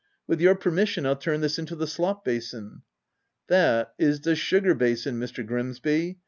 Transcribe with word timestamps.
—With 0.27 0.41
your 0.41 0.55
permis 0.55 0.89
sion, 0.89 1.05
I'll 1.05 1.15
turn 1.15 1.41
this 1.41 1.59
into 1.59 1.75
the 1.75 1.85
slop 1.85 2.25
basin." 2.25 2.81
"That 3.49 3.93
is 3.99 4.21
the 4.21 4.35
sugar 4.35 4.73
basin, 4.73 5.19
Mr. 5.19 5.45
Grimsby. 5.45 6.17